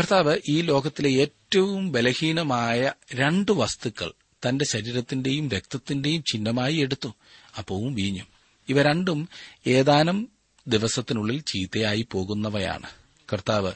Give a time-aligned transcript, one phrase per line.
[0.00, 4.12] കർത്താവ് ഈ ലോകത്തിലെ ഏറ്റവും ബലഹീനമായ രണ്ട് വസ്തുക്കൾ
[4.48, 7.14] തന്റെ ശരീരത്തിന്റെയും രക്തത്തിന്റെയും ചിഹ്നമായി എടുത്തു.
[7.58, 8.26] അപ്പവും വീഞ്ഞും.
[8.68, 9.28] ഇവ രണ്ടും
[9.66, 10.28] ഏതാനും
[10.68, 12.90] ദിവസത്തിനുള്ളിൽ ചീത്തയായി പോകുന്നവയാണ്.
[13.32, 13.72] കർത്താവ്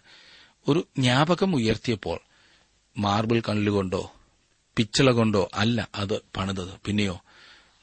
[0.69, 2.21] ഒരു ജ്ഞാപകം ഉയർത്തിയപ്പോൾ
[2.99, 4.13] മാർബിൾ കല്ലുകൊണ്ടോ
[4.77, 6.81] പിച്ചള കൊണ്ടോ അല്ല അത് പണിതത്.
[6.85, 7.23] പിന്നെയോ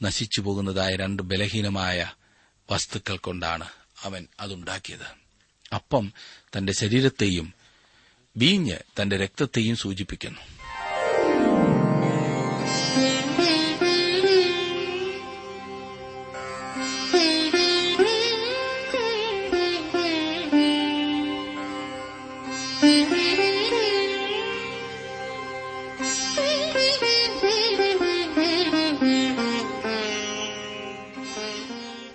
[0.01, 2.11] നശിച്ചു പോകുന്നതായ രണ്ട് ബലഹീനമായ
[2.71, 3.65] വസ്തുക്കൾ കൊണ്ടാണ്
[4.03, 5.21] അവൻ അതുണ്ടാക്കിയത്.
[5.75, 6.11] അപ്പം
[6.57, 7.60] തന്റെ ശരീരത്തെയും
[8.37, 10.39] വീഞ്ഞ് തന്റെ രക്തത്തെയും സൂചിപ്പിക്കുന്നു.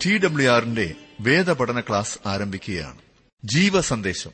[0.04, 2.98] ടി ഡബ്ല്യു ആറിന്റെ വേദപഠന ക്ലാസ് ആരംഭിക്കുകയാണ്.
[3.44, 4.30] ജീവസന്ദേശം.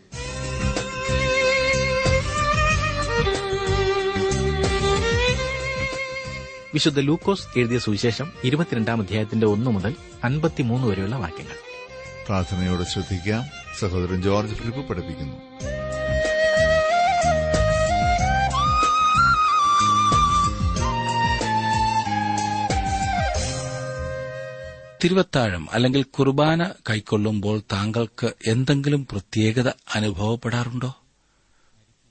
[6.74, 11.54] വിശുദ്ധ ലൂക്കോസ് എഴുതിയ സുവിശേഷം ഇരുപത്തിരണ്ടാം അധ്യായത്തിന്റെ ഒന്നു മുതൽ അൻപത്തിമൂന്ന് വരെയുള്ള വാക്യങ്ങൾ.
[12.26, 13.44] പ്രാർത്ഥനയോടെ ശ്രദ്ധിക്കാം.
[13.78, 15.36] സഹോദരൻ ജോർജ് ഫിലിപ്പ് പഠിപ്പിക്കുന്നു.
[25.04, 30.94] തിരുവത്താഴം അല്ലെങ്കിൽ കുർബാന കൈക്കൊള്ളുമ്പോൾ താങ്കൾക്ക് എന്തെങ്കിലും പ്രത്യേകത അനുഭവപ്പെടാറുണ്ടോ?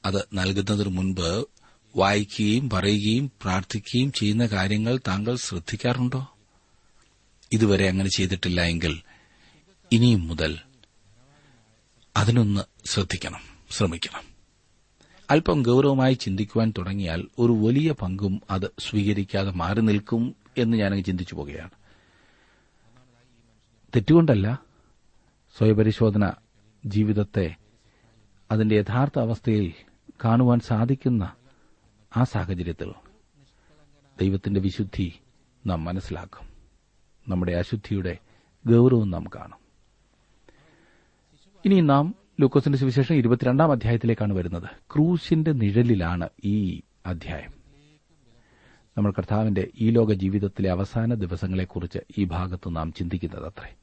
[0.05, 1.45] അത് നൽകുന്നതിനു മുൻപ്
[1.95, 6.35] വായിക്കുകയും പറയുകയും പ്രാർത്ഥിക്കുകയും ചെയ്യുന്ന കാര്യങ്ങൾ താങ്കൾ ശ്രദ്ധിക്കാറുണ്ടോ?
[7.53, 9.01] ഇതുവരെ അങ്ങനെ ചെയ്തിട്ടില്ല എങ്കിൽ
[9.91, 10.59] ഇനിയും മുതൽ
[12.17, 13.39] അതിനൊന്ന് ശ്രദ്ധിക്കണം
[13.71, 14.31] ശ്രമിക്കണം.
[15.29, 21.69] അല്പം ഗൌരവമായി ചിന്തിക്കുവാൻ തുടങ്ങിയാൽ ഒരു വലിയ പങ്കും അത് സ്വീകരിക്കാതെ മാറി നിൽക്കും എന്ന് ഞാനങ്ങ് ചിന്തിച്ചു പോകുകയാണ്
[23.95, 24.59] തെറ്റുകൊണ്ടല്ല
[25.57, 26.31] സ്വയപരിശോധന
[26.85, 27.55] ജീവിതത്തെ
[28.51, 29.73] അതിന്റെ യഥാർത്ഥ അവസ്ഥയിൽ
[30.25, 31.33] കാണുവാൻ സാധിക്കുന്ന
[32.17, 32.93] ആ സാഹചര്യത്തിൽ
[34.21, 35.13] ദൈവത്തിന്റെ വിശുദ്ധി
[35.65, 36.47] നാം മനസ്സിലാക്കും.
[37.27, 38.17] നമ്മുടെ അശുദ്ധിയുടെ
[38.67, 39.57] ഗൌരവം നാം കാണും.
[41.65, 44.69] ഇനി നാം ലൂക്കോസിന്റെ സുവിശേഷം ഇരുപത്തിരണ്ടാം അധ്യായത്തിലേക്കാണ് വരുന്നത്.
[44.93, 47.51] ക്രൂശിന്റെ നിഴലിലാണ് ഈ അധ്യായം.
[48.97, 53.75] നമ്മൾ കർത്താവിന്റെ ഈ ലോക ജീവിതത്തിലെ അവസാന ദിവസങ്ങളെക്കുറിച്ച് ഈ ഭാഗത്ത് നാം ചിന്തിക്കുന്നത് അത്രേ.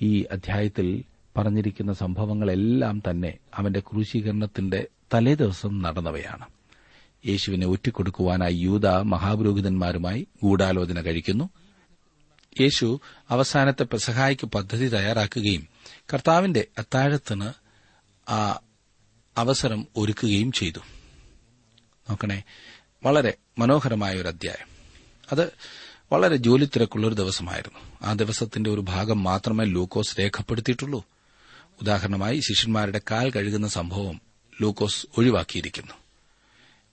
[0.00, 1.04] ഈ അധ്യായത്തിൽ
[1.36, 6.61] പറഞ്ഞിരിക്കുന്ന സംഭവങ്ങളെല്ലാം തന്നെ അവന്റെ ക്രൂശീകരണത്തിന്റെ തലേദിവസം നടന്നവയാണ്.
[7.26, 11.50] യേശുവിനെ ഒറ്റിക്കൊടുക്കുവാനായി യൂത മഹാപുരോഹിതന്മാരുമായി ഗൂഢാലോചന കഴിക്കുന്നു.
[12.60, 13.00] യേശു
[13.30, 15.68] അവസാനത്തെ പെസഹായ്ക്ക് പദ്ധതി തയ്യാറാക്കുകയും
[16.14, 17.52] കർത്താവിന്റെ അത്താഴത്തിന്
[18.30, 18.60] ആ
[19.36, 20.78] അവസരം ഒരുക്കുകയും ചെയ്തു.
[22.10, 22.42] നോക്കണേ
[23.04, 24.66] വളരെ മനോഹരമായ ഒരു അധ്യായം.
[25.32, 25.52] അത്
[26.12, 27.78] വളരെ ജോലി തിരക്കുള്ളൊരു ദിവസമായിരുന്നു.
[28.02, 31.04] ആ ദിവസത്തിന്റെ ഒരു ഭാഗം മാത്രമേ ലൂക്കോസ് രേഖപ്പെടുത്തിയിട്ടുള്ളൂ.
[31.82, 34.20] ഉദാഹരണമായി ശിഷ്യന്മാരുടെ കാൽ കഴുകുന്ന സംഭവം
[34.60, 36.01] ലൂക്കോസ് ഒഴിവാക്കിയിരിക്കുന്നു.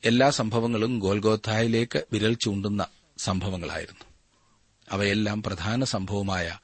[0.05, 2.87] എല്ലാ സംഭവങ്ങളും ഗോൽഗോത്തായിലേക്ക് വിരൽ ചൂണ്ടുന്ന
[3.17, 4.05] സംഭവങ്ങളായിരുന്നു.
[4.91, 6.59] അവയെല്ലാം പ്രധാന സംഭവമായ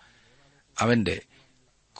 [0.79, 1.21] അവന്റെ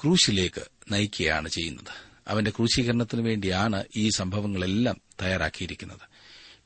[0.01, 2.15] ക്രൂശിലേക്ക് നയിക്കുകയാണ് ചെയ്യുന്നത്.
[2.27, 5.97] അവന്റെ ക്രൂശീകരണത്തിനു വേണ്ടിയാണ് ഈ സംഭവങ്ങളെല്ലാം തയ്യാറാക്കിയിരിക്കുന്നത്.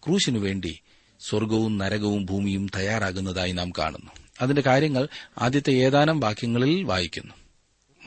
[0.06, 0.80] ക്രൂശിനു വേണ്ടി
[1.20, 4.12] സ്വർഗവും നരകവും ഭൂമിയും തയ്യാറാകുന്നതായി നാം കാണുന്നു.
[4.42, 7.34] അതിന്റെ കാര്യങ്ങൾ ആദ്യത്തെ ഏതാനും വാക്യങ്ങളിൽ വായിക്കുന്നു.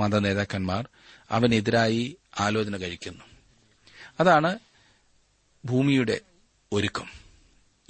[0.01, 0.89] മത നേതാക്കന്മാർ
[1.31, 3.25] അവനെതിരായി ആലോചന കഴിക്കുന്നു.
[4.21, 4.59] അതാണ്
[5.65, 6.21] ഭൂമിയുടെ
[6.73, 7.07] ഒരുക്കം.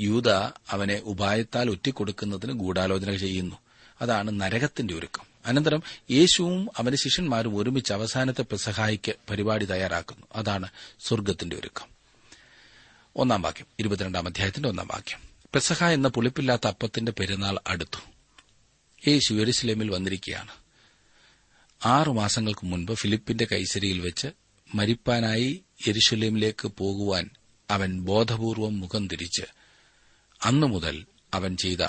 [0.00, 0.28] യൂത
[0.70, 3.56] അവനെ ഉപായത്താൽ ഒറ്റിക്കൊടുക്കുന്നതിന് ഗൂഢാലോചന ചെയ്യുന്നു.
[4.00, 5.26] അതാണ് നരകത്തിന്റെ ഒരുക്കം.
[5.46, 10.26] അനന്തരം യേശുവും അവന്റെ ശിഷ്യന്മാരും ഒരുമിച്ച് അവസാനത്തെ പെസഹായിക്ക് പരിപാടി തയ്യാറാക്കുന്നു.
[10.34, 10.68] അതാണ്
[11.00, 11.86] സ്വർഗത്തിന്റെ ഒരുക്കം.
[13.16, 15.18] ഒന്നാം വാക്യം ഇരുപത്തിരണ്ടാം അധ്യായത്തിന്റെ ഒന്നാം വാക്യം.
[15.54, 17.98] പെസഹ എന്ന പുളിപ്പില്ലാത്ത അപ്പത്തിന്റെ പെരുന്നാൾ അടുത്തു.
[19.08, 20.50] യേശു എരുസലേമിൽ വന്നിരിക്കുകയാണ്.
[21.86, 24.28] ആറു മാസങ്ങൾക്ക് മുൻപ് ഫിലിപ്പിന്റെ കൈസരിയിൽ വെച്ച്
[24.74, 27.30] മരിപ്പാനായി എരുസലേമിലേക്ക് പോകുവാൻ
[27.72, 29.42] അവൻ ബോധപൂർവം മുഖം തിരിച്ച്.
[30.44, 31.86] അന്നുമുതൽ അവൻ ചെയ്ത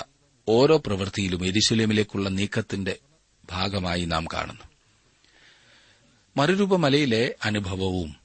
[0.48, 2.96] ഓരോ പ്രവൃത്തിയിലും എരിശുലേമിലേക്കുള്ള നീക്കത്തിന്റെ
[3.50, 4.64] ഭാഗമായി നാം കാണുന്നു.
[6.36, 8.16] മറുരൂപമലയിലെ അനുഭവവും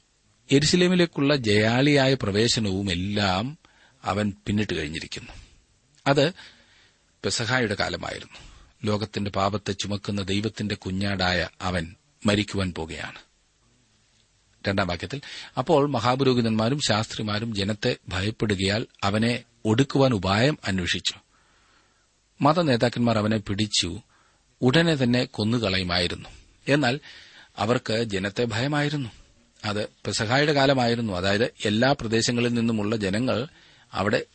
[0.51, 3.57] എരിശിലേമിലേക്കുള്ള ജയാളിയായ പ്രവേശനവും എല്ലാം
[4.03, 5.31] അവൻ പിന്നിട്ട് കഴിഞ്ഞിരിക്കുന്നു.
[6.07, 6.33] അത്
[7.25, 8.49] പെസഹായുടെ കാലമായിരുന്നു.
[8.85, 11.95] ലോകത്തിന്റെ പാപത്തെ ചുമക്കുന്ന ദൈവത്തിന്റെ കുഞ്ഞാടായ അവൻ
[12.25, 13.28] മരിക്കുവാൻ പോകുകയാണ്
[14.67, 15.21] രണ്ടാം വാക്യത്തിൽ
[15.57, 21.13] അപ്പോൾ മഹാപുരോഹിതന്മാരും ശാസ്ത്രിമാരും ജനത്തെ ഭയപ്പെടുകയാൽ അവനെ ഒടുക്കുവാൻ ഉപായം അന്വേഷിച്ചു.
[22.41, 24.01] മതനേതാക്കന്മാർ അവനെ പിടിച്ചു
[24.61, 26.29] ഉടനെ തന്നെ കൊന്നുകളയുമായിരുന്നു.
[26.67, 26.99] എന്നാൽ
[27.57, 29.09] അവർക്ക് ജനത്തെ ഭയമായിരുന്നു.
[29.65, 31.13] അത് പെസഹായുടെ കാലമായിരുന്നു.
[31.13, 33.47] അതായത് എല്ലാ പ്രദേശങ്ങളിൽ നിന്നുമുള്ള ജനങ്ങൾ
[33.93, 34.25] അവിടെ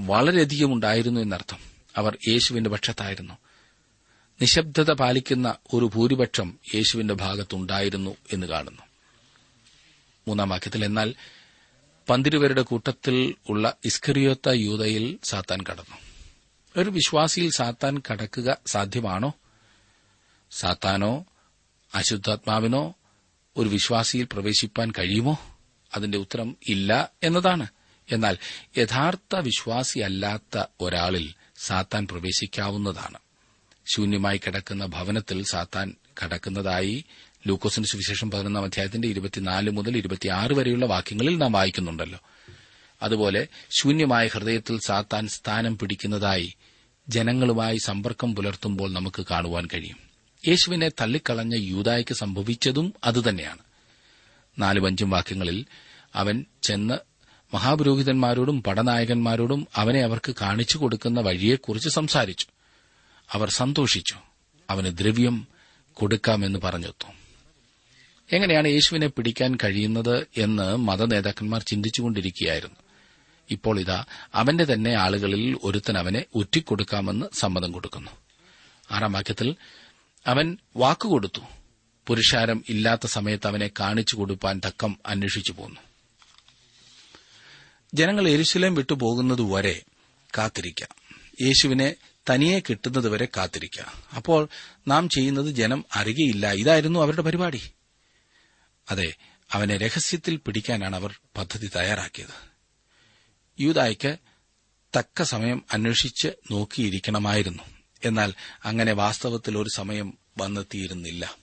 [0.00, 1.58] വളരെയധികം ഉണ്ടായിരുന്നു എന്നർത്ഥം.
[1.96, 3.34] അവർ യേശുവിന്റെ പക്ഷത്തായിരുന്നു.
[4.40, 8.82] നിശബ്ദത പാലിക്കുന്ന ഒരു ഭൂരിപക്ഷം യേശുവിന്റെ ഭാഗത്തുണ്ടായിരുന്നു എന്ന് കാണുന്നു.
[10.28, 11.14] മൂന്നാം വാക്യത്തിൽ എന്നാൽ
[12.08, 15.96] പന്തിരുവരുടെ കൂട്ടത്തിൽ ഉള്ള ഇസ്കറിയോത്ത യൂതയിൽ സാത്താൻ കടന്നു.
[16.76, 19.32] ഒരു വിശ്വാസിയിൽ സാത്താൻ കടക്കുക സാധ്യമാണോ?
[20.50, 21.24] സാത്താനോ
[21.94, 22.94] അശുദ്ധാത്മാവിനോ
[23.56, 25.56] ഒരു വിശ്വാസിയിൽ പ്രവേശിപ്പാൻ കഴിയുമോ?
[25.96, 27.66] അതിന്റെ ഉത്തരം ഇല്ല എന്നതാണ്.
[28.12, 28.38] എന്നാൽ
[28.78, 33.18] യഥാർത്ഥ വിശ്വാസിയല്ലാത്ത ഒരാളിൽ സാത്താൻ പ്രവേശിക്കാവുന്നതാണ്.
[33.88, 35.94] ശൂന്യമായി കിടക്കുന്ന ഭവനത്തിൽ സാത്താൻ
[36.24, 37.04] കടക്കുന്നതായി
[37.46, 42.18] ലൂക്കോസിന് സുവിശേഷം പതിനൊന്നാം അധ്യായത്തിന്റെ ഇരുപത്തിനാല് മുതൽ ഇരുപത്തിയാറ് വരെയുള്ള വാക്യങ്ങളിൽ നാം വായിക്കുന്നുണ്ടല്ലോ.
[43.02, 46.54] അതുപോലെ ശൂന്യമായ ഹൃദയത്തിൽ സാത്താൻ സ്ഥാനം പിടിക്കുന്നതായി
[47.08, 49.96] ജനങ്ങളുമായി സമ്പർക്കം പുലർത്തുമ്പോൾ നമുക്ക് കാണുവാൻ കഴിയും.
[50.48, 53.58] യേശുവിനെ തള്ളിക്കളഞ്ഞ യൂതായ്ക്ക് സംഭവിച്ചതും അതുതന്നെയാണ്.
[54.58, 55.64] നാലും അഞ്ചും വാക്യങ്ങളിൽ
[56.14, 56.94] അവൻ ചെന്ന്
[57.54, 62.46] മഹാപുരോഹിതന്മാരോടും പടനായകന്മാരോടും അവനെ അവർക്ക് കാണിച്ചു കൊടുക്കുന്ന വഴിയെക്കുറിച്ച് സംസാരിച്ചു.
[63.32, 64.16] അവർ സന്തോഷിച്ചു.
[64.70, 65.46] അവന് ദ്രവ്യം
[65.92, 67.12] കൊടുക്കാമെന്ന് പറഞ്ഞെത്തു.
[68.32, 72.76] എങ്ങനെയാണ് യേശുവിനെ പിടിക്കാൻ കഴിയുന്നത് എന്ന് മതനേതാക്കന്മാർ ചിന്തിച്ചുകൊണ്ടിരിക്കുകയായിരുന്നു.
[73.50, 74.04] ഇപ്പോൾ ഇതാ
[74.34, 78.10] അവന്റെ തന്നെ ആളുകളിൽ ഒരുത്തൻ അവനെ ഉറ്റിക്കൊടുക്കാമെന്ന് സമ്മതം കൊടുക്കുന്നു.
[78.90, 79.56] ആറാം വാക്യത്തിൽ
[80.26, 81.40] അവൻ വാക്കുകൊടുത്തു
[82.06, 85.80] പുരുഷാരം ഇല്ലാത്ത സമയത്ത് അവനെ കാണിച്ചു കൊടുപ്പാൻ തക്കം അന്വേഷിച്ചു പോന്നു.
[87.94, 89.82] ജനങ്ങൾ എരുശലേം വിട്ടുപോകുന്നതുവരെ
[90.38, 90.88] കാത്തിരിക്കാം.
[91.42, 91.94] യേശുവിനെ
[92.30, 93.92] തനിയെ കിട്ടുന്നതുവരെ കാത്തിരിക്കുക.
[94.16, 94.48] അപ്പോൾ
[94.88, 97.70] നാം ചെയ്യുന്നത് ജനം അറിയയില്ല ഇതായിരുന്നു അവരുടെ പരിപാടി.
[98.90, 99.14] അതെ
[99.52, 102.48] അവനെ രഹസ്യത്തിൽ പിടിക്കാനാണ് അവർ പദ്ധതി തയ്യാറാക്കിയത്.
[103.60, 104.16] യൂതായ്ക്ക്
[104.96, 107.62] തക്ക സമയം അന്വേഷിച്ച് നോക്കിയിരിക്കണമായിരുന്നു.
[108.04, 108.34] എന്നാൽ
[108.64, 111.36] അങ്ങനെ വാസ്തവത്തിൽ ഒരു സമയം വന്നെത്തിയിരുന്നില്ല.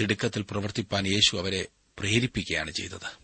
[0.00, 1.66] തിടുക്കത്തിൽ പ്രവർത്തിപ്പാൻ യേശു അവരെ
[1.98, 3.23] പ്രേരിപ്പിക്കുകയാണ് ചെയ്തത്.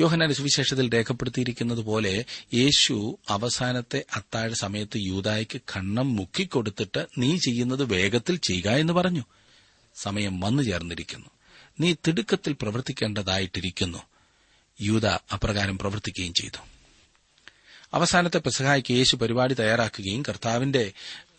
[0.00, 8.70] യോഹനാന്റെ സുവിശേഷത്തിൽ രേഖപ്പെടുത്തിയിരിക്കുന്നത് പോലെ യേശു അവസാനത്തെ അത്താഴ സമയത്ത് യൂതായ്ക്ക് കണ്ണം മുക്കിക്കൊടുത്തിട്ട് നീ ചെയ്യുന്നത് വേഗത്തിൽ ചെയ്യുക
[8.70, 9.24] എന്ന് പറഞ്ഞു.
[9.94, 11.26] സമയം വന്നു ചേർന്നിരിക്കുന്നു.
[11.80, 13.98] നീ തിടുക്കത്തിൽ പ്രവർത്തിക്കേണ്ടതായിട്ടിരിക്കുന്നു.
[14.80, 16.58] യൂത അപ്രകാരം പ്രവർത്തിക്കുകയും ചെയ്തു.
[17.94, 20.92] അവസാനത്തെ പെസഹായ്ക്ക് യേശു പരിപാടി തയ്യാറാക്കുകയും കർത്താവിന്റെ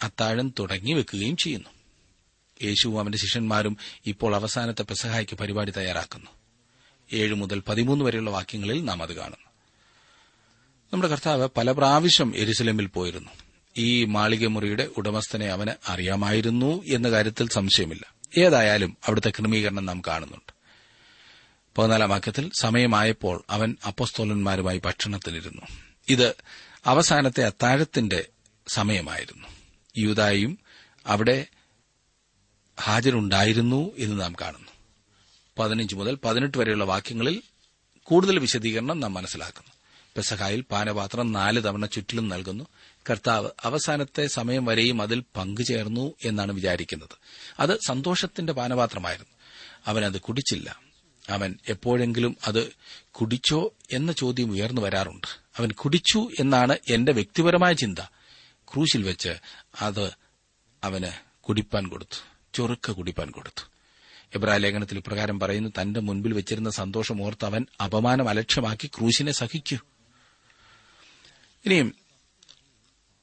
[0.03, 1.69] അത്താഴം തുടങ്ങി വെക്കുകയും ചെയ്യുന്നു.
[2.63, 6.31] യേശുവും അവന്റെ ശിഷ്യന്മാരും ഇപ്പോൾ അവസാനത്തെ പെസഹായ്ക്ക് പരിപാടി തയ്യാറാക്കുന്നു.
[7.13, 9.48] ഏഴ് മുതൽ പതിമൂന്ന് വരെയുള്ള വാക്യങ്ങളിൽ നാം അത് കാണുന്നു.
[10.94, 13.30] നമ്മുടെ കർത്താവ് പല പ്രാവശ്യം എരുസലേമിൽ പോയിരുന്നു.
[13.77, 18.13] ഈ മാളികമുറിയുടെ ഉടമസ്ഥനെ അവന് അറിയാമായിരുന്നു എന്ന കാര്യത്തിൽ സംശയമില്ല.
[18.38, 20.54] ഏതായാലും അവിടുത്തെ ക്രമീകരണം നാം കാണുന്നുണ്ട്.
[21.77, 25.62] പതിനാലാം വാക്യത്തിൽ സമയമായപ്പോൾ അവൻ അപ്പസ്തോലന്മാരുമായി ഭക്ഷണത്തിലിരുന്നു.
[26.10, 26.36] ഇത്
[26.86, 28.25] അവസാനത്തെ അത്താഴത്തിന്റെ
[28.68, 29.48] സമയമായിരുന്നു.
[29.98, 30.60] യൂതായും
[31.06, 31.45] അവിടെ
[32.81, 34.76] ഹാജരുണ്ടായിരുന്നു എന്ന് നാം കാണുന്നു.
[35.59, 37.42] പതിനഞ്ച് മുതൽ പതിനെട്ട് വരെയുള്ള വാക്യങ്ങളിൽ
[38.04, 39.71] കൂടുതൽ വിശദീകരണം നാം മനസ്സിലാക്കുന്നു.
[40.15, 42.63] പെസഹായിൽ പാനപാത്രം നാല് തവണ ചുറ്റിലും നൽകുന്നു.
[43.09, 47.18] കർത്താവ് അവസാനത്തെ സമയം വരെയും അതിൽ പങ്കുചേർന്നു എന്നാണ് വിചാരിക്കുന്നത്.
[47.59, 49.30] അത് സന്തോഷത്തിന്റെ പാനപാത്രമായിരുന്നു.
[49.86, 50.80] അവൻ അത് കുടിച്ചില്ല.
[51.30, 52.71] അവൻ എപ്പോഴെങ്കിലും അത്
[53.12, 55.27] കുടിച്ചോ എന്ന ചോദ്യം ഉയർന്നു വരാറുണ്ട്.
[55.57, 58.00] അവൻ കുടിച്ചു എന്നാണ് എന്റെ വ്യക്തിപരമായ ചിന്ത.
[58.74, 59.33] ക്രൂശിൽ വെച്ച്
[59.81, 60.12] അത്
[60.83, 62.24] അവന് കുടിപ്പാൻ കൊടുത്തു.
[62.53, 63.76] ചൊറുക്ക കുടിപ്പാൻ കൊടുത്തു.
[64.35, 69.77] എബ്രായ ലേഖനത്തിൽ ഇപ്രകാരം പറയുന്നു തന്റെ മുൻപിൽ വെച്ചിരുന്ന സന്തോഷം ഓർത്ത് അവൻ അപമാനം അലക്ഷ്യമാക്കി ക്രൂശിനെ സഹിക്കൂ.
[71.65, 71.94] ഇനിയും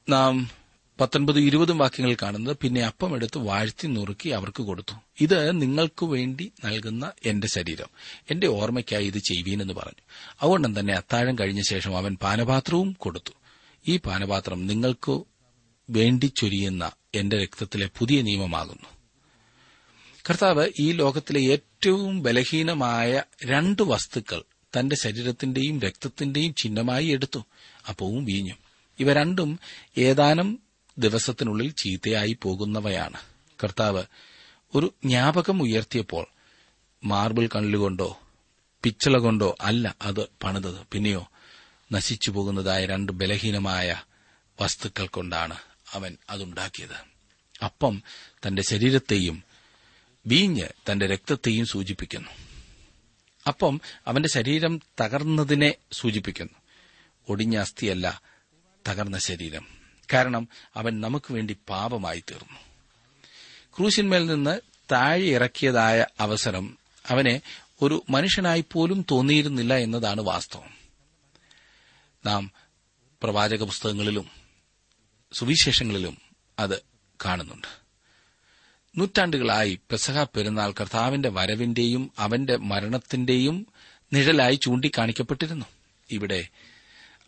[0.09, 0.49] നാം
[0.99, 4.93] പത്തൊൻപത് ഇരുപതും വാക്യങ്ങൾ കാണുന്നത് പിന്നെ അപ്പം എടുത്ത് വാഴ്ത്തി നുറുക്കി അവർക്ക് കൊടുത്തു.
[5.21, 7.87] ഇത് നിങ്ങൾക്ക് വേണ്ടി നൽകുന്ന എന്റെ ശരീരം.
[8.31, 10.01] എന്റെ ഓർമ്മയ്ക്കായി ഇത് ചെയ്യുവീനെന്ന് പറഞ്ഞു.
[10.41, 13.31] അതുകൊണ്ടും തന്നെ അത്താഴം കഴിഞ്ഞ ശേഷം അവൻ പാനപാത്രവും കൊടുത്തു.
[13.87, 15.23] ഈ പാനപാത്രം നിങ്ങൾക്ക്
[15.89, 19.04] വേണ്ടി ചൊരിയുന്ന എന്റെ രക്തത്തിലെ പുതിയ നിയമമാകുന്നു.
[20.29, 24.43] കർത്താവ് ഈ ലോകത്തിലെ ഏറ്റവും ബലഹീനമായ രണ്ട് വസ്തുക്കൾ
[24.79, 27.39] തന്റെ ശരീരത്തിന്റെയും രക്തത്തിന്റെയും ചിഹ്നമായി എടുത്തു
[27.89, 28.53] അപ്പവും വീഞ്ഞു.
[28.99, 29.59] ഇവ രണ്ടും
[29.97, 30.59] ഏതാനും
[30.97, 33.17] ദിവസത്തിനുള്ളിൽ ചീത്തയായി പോകുന്നവയാണ്.
[33.63, 34.03] കർത്താവ്
[34.75, 36.27] ഒരു ജ്ഞാപകം ഉയർത്തിയപ്പോൾ
[37.03, 38.19] മാർബിൾ കണ്ണിലുകൊണ്ടോ
[38.83, 40.79] പിച്ചള കൊണ്ടോ അല്ല അത് പണിതത്.
[40.91, 41.29] പിന്നെയോ
[41.91, 43.95] നശിച്ചു പോകുന്നതായ രണ്ട് ബലഹീനമായ
[44.61, 45.57] വസ്തുക്കൾ കൊണ്ടാണ്
[45.93, 47.15] അവൻ അതുണ്ടാക്കിയത്.
[47.65, 48.01] അപ്പം
[48.47, 49.43] തന്റെ ശരീരത്തെയും
[50.27, 52.29] വീഞ്ഞ് തന്റെ രക്തത്തെയും സൂചിപ്പിക്കുന്നു.
[53.47, 56.53] അപ്പം അവന്റെ ശരീരം തകർന്നതിനെ സൂചിപ്പിക്കുന്നു.
[57.29, 58.21] ഒടിഞ്ഞ അസ്ഥിയല്ല
[58.87, 59.67] തകർന്ന ശരീരം.
[60.13, 62.59] കാരണം അവൻ നമുക്ക് വേണ്ടി പാപമായി തീർന്നു.
[63.77, 64.59] ക്രൂശിന്മേൽ നിന്ന്
[64.91, 66.77] താഴെ ഇറക്കിയതായ അവസരം
[67.09, 67.41] അവനെ
[67.81, 70.69] ഒരു മനുഷ്യനായി പോലും തോന്നിയിരുന്നില്ല എന്നതാണ് വാസ്തവം.
[72.25, 72.51] നാം
[73.23, 74.29] പ്രവാചക പുസ്തകങ്ങളിലും
[75.33, 76.17] സുവിശേഷങ്ങളിലും
[76.59, 76.81] അത്
[77.25, 77.84] കാണുന്നുണ്ട്.
[78.97, 83.67] നൂറ്റാണ്ടുകളായി പെസഹ പെരുന്നാൾ കർത്താവിന്റെ വരവിന്റെയും അവന്റെ മരണത്തിന്റെയും
[84.13, 85.65] നിഴലായി ചൂണ്ടിക്കാണിക്കപ്പെട്ടിരുന്നു.
[86.11, 86.47] ഇവിടെ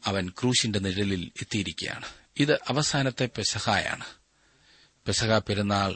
[0.06, 2.06] അവൻ ക്രൂശിന്റെ നിഴലിൽ എത്തിയിരിക്കുകയാണ്.
[2.40, 4.06] ഇത് അവസാനത്തെ പെസഹായാണ്.
[5.06, 5.96] പെസഹ പെരുന്നാൾ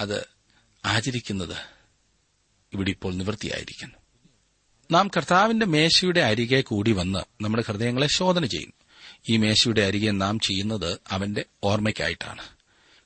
[0.00, 0.26] അത്
[0.84, 1.56] ആചരിക്കുന്നത്
[2.72, 3.94] ഇവിടെ ഇപ്പോൾ നിവൃത്തിയായിരിക്കുന്നു.
[4.90, 8.74] നാം കർത്താവിന്റെ മേശയുടെ അരികെ കൂടി വന്ന് നമ്മുടെ ഹൃദയങ്ങളെ ശോധന ചെയ്യും.
[9.28, 12.55] ഈ മേശയുടെ അരികെ നാം ചെയ്യുന്നത് അവന്റെ ഓർമ്മയ്ക്കായിട്ടാണ്.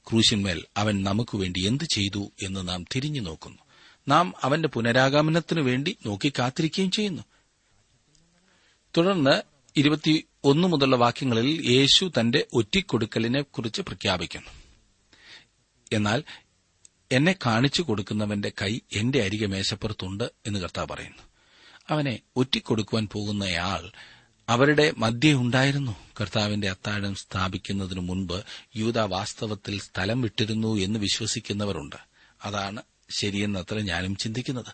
[0.09, 3.59] ക്രൂശിന്മേൽ അവൻ നമുക്ക് വേണ്ടി എന്ത് ചെയ്തു എന്ന് നാം തിരിഞ്ഞു നോക്കുന്നു.
[4.09, 7.23] നാം അവന്റെ പുനരാഗമനത്തിനു വേണ്ടി നോക്കി കാത്തിരിക്കുകയും ചെയ്യുന്നു.
[8.97, 9.43] തുടർന്ന്
[9.77, 14.51] ഇരുപത്തി ഒന്ന് മുതലുള്ള വാക്യങ്ങളിൽ യേശു തന്റെ ഒറ്റിക്കൊടുക്കലിനെ കുറിച്ച് പ്രഖ്യാപിക്കുന്നു.
[15.93, 16.25] എന്നാൽ
[17.13, 21.23] എന്നെ കാണിച്ചു കൊടുക്കുന്നവന്റെ കൈ എന്റെ അരികെ മേശപ്പുറത്തുണ്ട് എന്ന് കർത്താവ് പറയുന്നു.
[21.91, 23.91] അവനെ ഒറ്റിക്കൊടുക്കുവാൻ പോകുന്നയാൾ
[24.51, 25.97] അവരുടെ മധ്യേ ഉണ്ടായിരുന്നു.
[26.21, 28.43] കർത്താവിന്റെ അത്താഴം സ്ഥാപിക്കുന്നതിനു മുൻപ്
[28.77, 31.97] യൂത വാസ്തവത്തിൽ സ്ഥലം വിട്ടിരുന്നു എന്ന് വിശ്വസിക്കുന്നവരുണ്ട്.
[32.45, 34.73] അതാണ് ശരിയെന്നത്ര ഞാനും ചിന്തിക്കുന്നത്.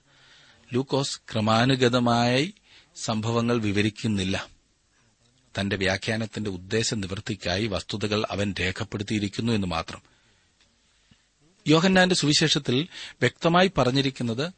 [0.74, 2.54] ലൂക്കോസ് ക്രമാനുഗതമായി
[2.96, 4.48] സംഭവങ്ങൾ വിവരിക്കുന്നില്ല.
[5.60, 10.02] തന്റെ വ്യാഖ്യാനത്തിന്റെ ഉദ്ദേശ നിവൃത്തിക്കായി വസ്തുതകൾ അവൻ രേഖപ്പെടുത്തിയിരിക്കുന്നു എന്ന് മാത്രം.
[11.68, 12.88] യോഹന്നാന്റെ സുവിശേഷത്തിൽ
[13.20, 14.52] വ്യക്തമായി പറഞ്ഞിരിക്കുന്നത്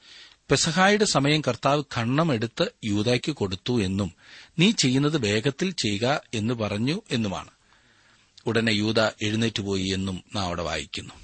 [0.51, 4.13] പെസഹായുടെ സമയം കർത്താവ് കണ്ണമെടുത്ത് യൂതയ്ക്ക് കൊടുത്തു എന്നും
[4.59, 7.51] നീ ചെയ്യുന്നത് വേഗത്തിൽ ചെയ്യുക എന്ന് പറഞ്ഞു എന്നുമാണ്.
[8.47, 11.15] ഉടനെ യൂത എഴുന്നേറ്റുപോയി എന്നും നാം അവിടെ വായിക്കുന്നു.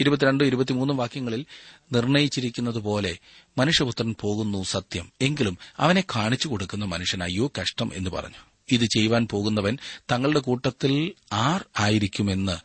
[0.00, 1.46] ഇരുപത്തിരണ്ട് ഇരുപത്തിമൂന്നും വാക്യങ്ങളിൽ
[1.92, 3.18] നിർണയിച്ചിരിക്കുന്നതുപോലെ
[3.58, 5.12] മനുഷ്യപുത്രൻ പോകുന്നു സത്യം.
[5.20, 8.36] എങ്കിലും അവനെ കാണിച്ചു കൊടുക്കുന്ന മനുഷ്യൻ അയ്യോ കഷ്ടം എന്ന് പറഞ്ഞു.
[8.70, 9.78] ഇത് ചെയ്യുവാൻ പോകുന്നവൻ
[10.12, 12.56] തങ്ങളുടെ കൂട്ടത്തിൽ ആർ ആയിരിക്കുമെന്ന്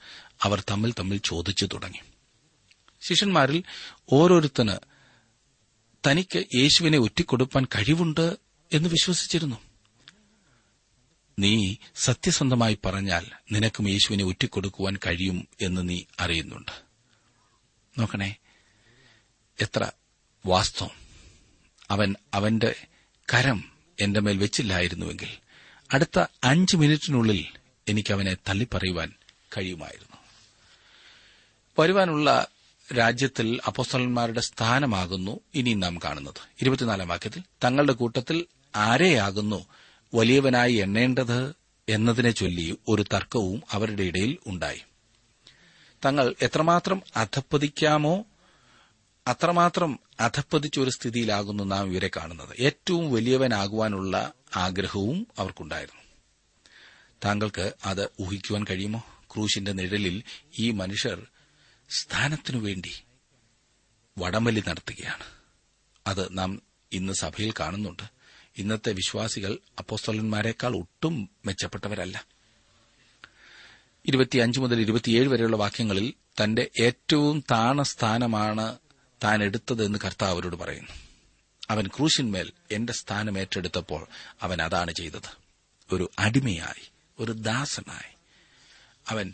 [0.42, 2.00] അവർ തമ്മിൽ തമ്മിൽ ചോദിച്ചു തുടങ്ങി.
[3.02, 3.64] ശിഷ്യന്മാരിൽ
[4.14, 4.93] ഓരോരുത്തന്
[6.08, 8.38] തനിക്ക് യേശുവിനെ ഒറ്റിക്കൊടുപ്പാൻ കഴിവുണ്ട്
[8.74, 9.56] എന്ന് വിശ്വസിച്ചിരുന്നു.
[11.40, 16.72] നീ സത്യസന്ധമായി പറഞ്ഞാൽ നിനക്കും യേശുവിനെ ഒറ്റിക്കൊടുക്കുവാൻ കഴിയും എന്ന് നീ അറിയുന്നുണ്ട്.
[18.00, 18.36] നോക്കണേ
[19.62, 19.92] എത്ര
[20.46, 20.92] വാസ്തവം.
[21.90, 22.76] അവൻ അവന്റെ
[23.34, 25.38] കരം എന്റെ മേൽ വെച്ചില്ലായിരുന്നുവെങ്കിൽ
[25.94, 27.46] അടുത്ത അഞ്ച് മിനിറ്റിനുള്ളിൽ
[27.88, 29.14] എനിക്ക് അവനെ തള്ളിപ്പറയുവാൻ
[29.58, 30.18] കഴിയുമായിരുന്നു.
[31.80, 32.48] വരുവാനുള്ള
[32.98, 36.34] രാജ്യത്തിൽ അപ്പോസ്തലന്മാരുടെ സ്ഥാനമാകുന്നു ഇനി നാം കാണുന്നത്.
[36.62, 39.66] ഇരുപത്തിനാലാം വാക്യത്തിൽ തങ്ങളുടെ കൂട്ടത്തിൽ ആരെയാകുന്നു?
[40.14, 41.56] വലിയവനായി എണ്ണേണ്ടത്
[41.90, 44.82] എന്നതിനെ ചൊല്ലി ഒരു തർക്കവും അവരുടെ ഇടയിൽ ഉണ്ടായി.
[46.06, 48.26] തങ്ങൾ എത്രമാത്രം അധപ്പതിക്കാമോ
[49.28, 52.50] അത്രമാത്രം അധപ്പതിച്ച ഒരു സ്ഥിതിയിലാകുന്നു നാം ഇവരെ കാണുന്നത്.
[52.60, 56.02] ഏറ്റവും വലിയവനാകുവാനുള്ള ആഗ്രഹവും അവർക്കുണ്ടായിരുന്നു.
[57.26, 59.04] താങ്കൾക്ക് അത് ഊഹിക്കുവാൻ കഴിയുമോ?
[59.34, 60.24] ക്രൂശിന്റെ നിഴലിൽ
[60.60, 61.28] ഈ മനുഷ്യർ
[61.94, 63.04] സ്ഥാനത്തിനു വേണ്ടി
[64.18, 65.24] വടംവലി നടത്തുകയാണ്.
[66.08, 68.04] അത് നാം ഇന്ന് സഭയിൽ കാണുന്നുണ്ട്.
[68.58, 72.26] ഇന്നത്തെ വിശ്വാസികൾ അപ്പോസ്തോലന്മാരെക്കാൾ ഒട്ടും മെച്ചപ്പെട്ടവരല്ല.
[74.06, 78.78] ഇരുപത്തിയഞ്ച് മുതൽ ഇരുപത്തിയേഴ് വരെയുള്ള വാക്യങ്ങളിൽ തന്റെ ഏറ്റവും താണ സ്ഥാനമാണ്
[79.24, 80.92] താൻ എടുത്തതെന്ന് കർത്താവ് അവരോട് പറയുന്നു.
[81.70, 84.08] അവൻ ക്രൂശിന്മേൽ എന്റെ സ്ഥാനം ഏറ്റെടുത്തപ്പോൾ
[84.42, 85.38] അവൻ അതാണ് ചെയ്തത്.
[85.92, 88.16] ഒരു അടിമയായി ഒരു ദാസനായി.
[89.10, 89.34] അവൻ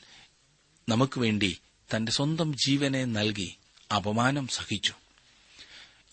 [0.89, 1.57] നമുക്ക് വേണ്ടി
[1.95, 3.55] തന്റെ സ്വന്തം ജീവനെ നൽകി
[3.95, 4.93] അപമാനം സഹിച്ചു.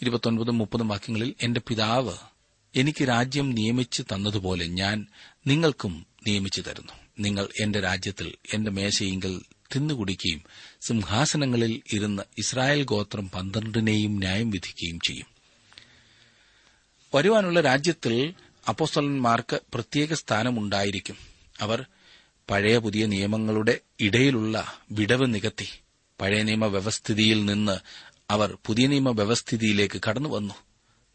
[0.03, 2.17] ഇരുപത്തൊൻപതും മുപ്പതും വാക്യങ്ങളിൽ എന്റെ പിതാവ്
[2.75, 5.07] എനിക്ക് രാജ്യം നിയമിച്ചു തന്നതുപോലെ ഞാൻ
[5.47, 6.93] നിങ്ങൾക്കും നിയമിച്ചു തരുന്നു.
[7.21, 9.43] നിങ്ങൾ എന്റെ രാജ്യത്തിൽ എന്റെ മേശയിങ്കൽ
[9.75, 10.43] തിന്നുകുടിക്കുകയും
[10.81, 15.27] സിംഹാസനങ്ങളിൽ ഇരുന്ന് ഇസ്രായേൽ ഗോത്രം പന്ത്രണ്ടിനെയും ന്യായം വിധിക്കുകയും ചെയ്യും.
[17.15, 18.35] വരുവാനുള്ള രാജ്യത്തിൽ
[18.69, 21.17] അപ്പോസ്തലന്മാർക്ക് പ്രത്യേക സ്ഥാനമുണ്ടായിരിക്കും.
[21.61, 21.87] അവർ
[22.51, 25.69] പഴയ പുതിയ നിയമങ്ങളുടെ ഇടയിലുള്ള വിടവ് നികത്തി
[26.21, 27.79] പഴയ നിയമ വ്യവസ്ഥിതിയിൽ നിന്ന്
[28.31, 30.55] അവർ പുതിയ നിയമ വ്യവസ്ഥിതിയിലേക്ക് കടന്നുവന്നു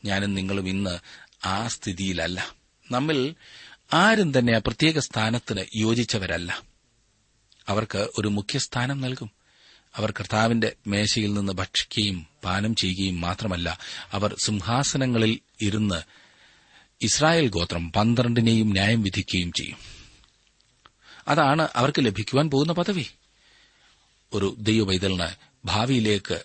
[0.06, 1.00] ഞാനും നിങ്ങളും ഇന്ന്
[1.46, 2.56] ആ സ്ഥിതിയിലല്ല.
[2.92, 3.36] നമ്മിൽ
[3.94, 6.64] ആരും തന്നെ ആ പ്രത്യേക സ്ഥാനത്തിന് യോജിച്ചവരല്ല.
[7.68, 9.32] അവർക്ക് ഒരു മുഖ്യസ്ഥാനം നൽകും.
[9.96, 13.80] അവർ കർത്താവിന്റെ മേശയിൽ നിന്ന് ഭക്ഷിക്കുകയും പാനം ചെയ്യുകയും മാത്രമല്ല
[14.12, 16.02] അവർ സിംഹാസനങ്ങളിൽ ഇരുന്ന്
[17.02, 20.01] ഇസ്രായേൽ ഗോത്രം പന്ത്രണ്ടിനെയും ന്യായം വിധിക്കുകയും ചെയ്യും.
[21.28, 23.06] അതാണ് അവർക്ക് ലഭിക്കുവാൻ പോകുന്ന പദവി.
[24.34, 25.28] ഒരു ദൈവവൈതലിന്
[25.66, 26.44] ഭാവിയിലേക്ക്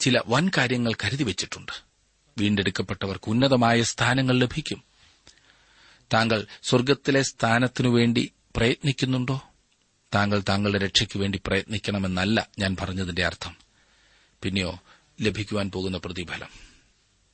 [0.00, 1.72] ചില വൻ കാര്യങ്ങൾ കരുതി വച്ചിട്ടുണ്ട്.
[2.38, 4.82] വീണ്ടെടുക്കപ്പെട്ടവർക്ക് ഉന്നതമായ സ്ഥാനങ്ങൾ ലഭിക്കും.
[6.12, 9.42] താങ്കൾ സ്വർഗത്തിലെ സ്ഥാനത്തിനു വേണ്ടി പ്രയത്നിക്കുന്നുണ്ടോ?
[10.14, 13.56] താങ്കൾ താങ്കളുടെ രക്ഷയ്ക്കു വേണ്ടി പ്രയത്നിക്കണമെന്നല്ല ഞാൻ പറഞ്ഞതിന്റെ അർത്ഥം.
[14.42, 14.80] പിന്നെയോ
[15.20, 16.48] ലഭിക്കുവാൻ പോകുന്ന പ്രതിഫലം.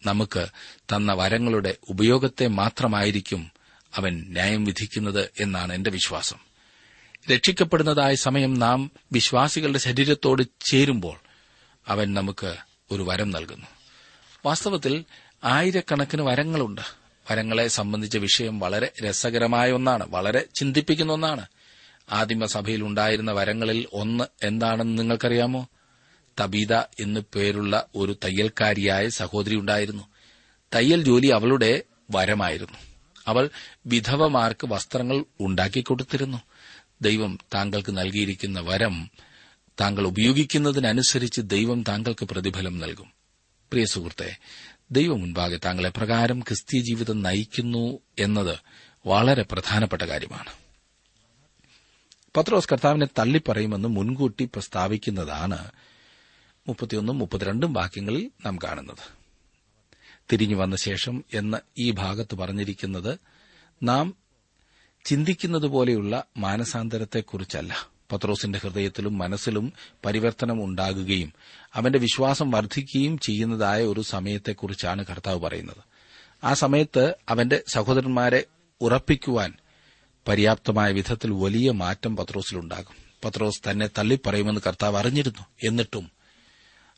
[0.06, 0.46] നമുക്ക്
[0.78, 3.50] തന്ന വരങ്ങളുടെ ഉപയോഗത്തെ മാത്രമായിരിക്കും
[3.96, 6.36] അവൻ ന്യായം വിധിക്കുന്നത് എന്നാണ് എന്റെ വിശ്വാസം.
[7.32, 11.16] രക്ഷിക്കപ്പെടുന്നതായ സമയം നാം വിശ്വാസികളുടെ ശരീരത്തോട് ചേരുമ്പോൾ
[11.88, 12.56] അവൻ നമുക്ക്
[12.90, 13.66] ഒരു വരം നൽകുന്നു.
[14.46, 15.04] വാസ്തവത്തിൽ
[15.44, 16.80] ആയിരക്കണക്കിന് വരങ്ങളുണ്ട്.
[17.30, 21.46] വരങ്ങളെ സംബന്ധിച്ച വിഷയം വളരെ രസകരമായ ഒന്നാണ് വളരെ ചിന്തിപ്പിക്കുന്ന ഒന്നാണ്.
[22.12, 25.68] ആദിമസഭയിൽ ഉണ്ടായിരുന്ന വരങ്ങളിൽ ഒന്ന് എന്താണെന്ന് നിങ്ങൾക്കറിയാമോ?
[26.40, 30.02] തബീത എന്നു പേരുള്ള ഒരു തയ്യൽക്കാരിയായ സഹോദരി ഉണ്ടായിരുന്നു.
[30.74, 32.78] തയ്യൽ ജോലി അവളുടെ വരമായിരുന്നു.
[33.26, 33.50] അവൾ
[33.86, 36.38] വിധവമാർക്ക് വസ്ത്രങ്ങൾ ഉണ്ടാക്കിക്കൊടുത്തിരുന്നു.
[37.00, 39.10] ദൈവം താങ്കൾക്ക് നൽകിയിരിക്കുന്ന വരം
[39.80, 43.12] താങ്കൾ ഉപയോഗിക്കുന്നതിനനുസരിച്ച് ദൈവം താങ്കൾക്ക് പ്രതിഫലം നൽകും.
[43.72, 44.36] പ്രിയ സുഹൃത്തെ
[44.90, 48.58] ദൈവം മുൻപാകെ താങ്കളെ പ്രകാരം ക്രിസ്തീയ ജീവിതം നയിക്കുന്നു എന്നത്
[49.06, 50.50] വളരെ പ്രധാനപ്പെട്ട കാര്യമാണ്.
[52.36, 55.70] പത്രോസ് കർത്താവിനെ തള്ളിപ്പറയുമെന്ന് മുൻകൂട്ടി പ്രസ്താവിക്കുന്നതാണ്
[56.68, 59.25] മുപ്പത്തിയൊന്നും മുപ്പത്തിരണ്ടും വാക്യങ്ങളിൽ നാം കാണുന്നത്.
[60.32, 63.18] തിരിഞ്ഞു വന്ന ശേഷം എന്ന് ഈ ഭാഗത്ത് പറഞ്ഞിരിക്കുന്നത്
[63.82, 64.14] നാം
[65.04, 67.96] ചിന്തിക്കുന്നതുപോലെയുള്ള മാനസാന്തരത്തെക്കുറിച്ചല്ല.
[68.12, 69.72] പത്രോസിന്റെ ഹൃദയത്തിലും മനസ്സിലും
[70.04, 71.32] പരിവർത്തനം ഉണ്ടാകുകയും
[71.74, 75.76] അവന്റെ വിശ്വാസം വർദ്ധിക്കുകയും ചെയ്യുന്നതായ ഒരു സമയത്തെക്കുറിച്ചാണ് കർത്താവ് പറയുന്നത്.
[76.44, 78.44] ആ സമയത്ത് അവന്റെ സഹോദരന്മാരെ
[78.80, 79.52] ഉറപ്പിക്കുവാൻ
[80.28, 82.94] പര്യാപ്തമായ വിധത്തിൽ വലിയ മാറ്റം പത്രോസിലുണ്ടാകും.
[83.24, 85.46] പത്രോസ് തന്നെ തള്ളിപ്പറയുമെന്ന് കർത്താവ് അറിഞ്ഞിരുന്നു.
[85.64, 86.15] എന്നിട്ടും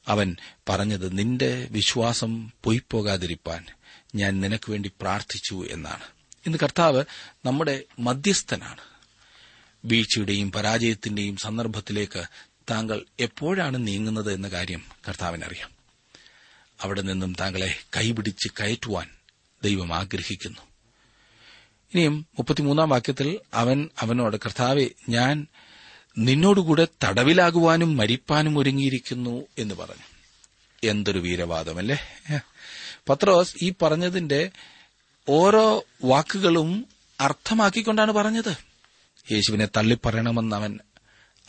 [0.08, 0.36] അവൻ
[0.68, 3.66] പറഞ്ഞത് നിന്റെ വിശ്വാസം പൊയ്പോകാതിരിപ്പാൻ
[4.14, 6.02] ഞാൻ നിനക്ക് വേണ്ടി പ്രാർത്ഥിച്ചു എന്നാണ്.
[6.46, 7.04] ഇന്ന് കർത്താവ്
[7.44, 8.80] നമ്മുടെ മധ്യസ്ഥനാണ്.
[9.84, 12.24] വീഴ്ചയുടെയും പരാജയത്തിന്റെയും സന്ദർഭത്തിലേക്ക്
[12.70, 15.70] താങ്കൾ എപ്പോഴാണ് നീങ്ങുന്നത് എന്ന കാര്യം കർത്താവിനറിയാം.
[16.80, 19.08] അവിടെ നിന്നും താങ്കളെ കൈപിടിച്ച് കയറ്റുവാൻ
[19.62, 20.58] ദൈവം ആഗ്രഹിക്കുന്നു.
[21.94, 25.46] ഇനിയും മുപ്പത്തിമൂന്നാം വാക്യത്തിൽ അവൻ അവനോട് കർത്താവെ ഞാൻ
[26.18, 30.18] നിന്നോടുകൂടെ തടവിലാകുവാനും മരിപ്പാനും ഒരുങ്ങിയിരിക്കുന്നു എന്ന് പറഞ്ഞു.
[30.84, 31.96] എന്തൊരു വീരവാദമല്ലേ?
[33.08, 34.50] പത്രോസ് ഈ പറഞ്ഞതിന്റെ
[35.28, 36.86] ഓരോ വാക്കുകളും
[37.20, 38.56] അർത്ഥമാക്കിക്കൊണ്ടാണ് പറഞ്ഞത്.
[39.32, 40.78] യേശുവിനെ തള്ളിപ്പറയണമെന്ന് അവൻ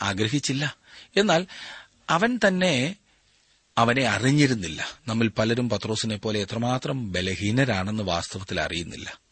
[0.02, 0.76] ആഗ്രഹിച്ചില്ല.
[1.16, 1.46] എന്നാൽ
[2.10, 2.96] അവൻ തന്നെ
[3.78, 4.98] അവനെ അറിഞ്ഞിരുന്നില്ല.
[5.08, 9.29] നമ്മിൽ പലരും പത്രോസിനെ പോലെ എത്രമാത്രം ബലഹീനരാണെന്ന് വാസ്തവത്തിൽ അറിയുന്നില്ല.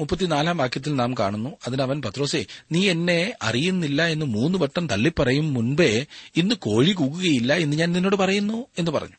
[0.00, 1.56] മുപ്പത്തിനാലാം വാക്യത്തിൽ നാം കാണുന്നു.
[1.66, 7.92] അതിനവൻ പത്രോസെ നീ എന്നെ അറിയുന്നില്ല എന്ന് മൂന്ന് വട്ടം തള്ളിപ്പറയും മുൻപേ ഇന്ന് കോഴി കൂകുകയില്ല എന്ന് ഞാൻ
[7.92, 9.16] നിന്നോട് പറയുന്നു എന്ന് പറഞ്ഞു.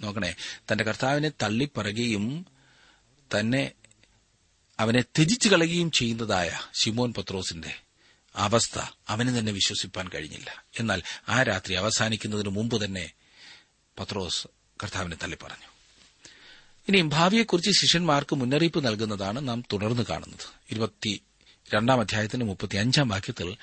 [0.00, 0.34] നോക്കണേ
[0.72, 2.46] തന്റെ കർത്താവിനെ തള്ളിപ്പറയുകയും
[3.38, 3.72] തന്നെ
[4.80, 7.74] അവനെ ത്യജിച്ചു കളയുകയും ചെയ്യുന്നതായ ശിമോൻ പത്രോസിന്റെ
[8.36, 10.64] അവസ്ഥ അവന് തന്നെ വിശ്വസിപ്പാൻ കഴിഞ്ഞില്ല.
[10.78, 13.12] എന്നാൽ ആ രാത്രി അവസാനിക്കുന്നതിന് മുമ്പ് തന്നെ
[13.98, 14.48] പത്രോസ്
[14.82, 15.75] കർത്താവിനെ തള്ളിപ്പറഞ്ഞു.
[16.88, 21.20] ഇനിയും ഭാവിയെക്കുറിച്ച് ശിഷ്യന്മാർക്ക് മുന്നറിയിപ്പ് നൽകുന്നതാണ് നാം തുടർന്ന് കാണുന്നത്.
[21.74, 23.56] രണ്ടാം അധ്യായത്തിന്റെ മുപ്പത്തിയഞ്ചാം വാക്യത്തിൽ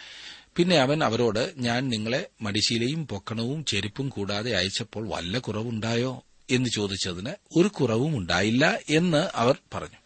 [0.56, 6.26] പിന്നെ അവൻ അവരോട് ഞാൻ നിങ്ങളെ മടിശീലയും പൊക്കണവും ചെരുപ്പും കൂടാതെ അയച്ചപ്പോൾ വല്ല കുറവുണ്ടായോ?
[6.52, 9.98] എന്ന് ചോദിച്ചതിന് ഒരു കുറവും ഉണ്ടായില്ല എന്ന് അവർ പറഞ്ഞു.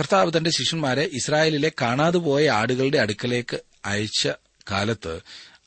[0.00, 4.28] കർത്താവ് തന്റെ ശിഷ്യന്മാരെ ഇസ്രായേലിലെ കാണാതെ പോയ ആടുകളുടെ അടുക്കലേക്ക് അയച്ച
[4.70, 5.20] കാലത്ത്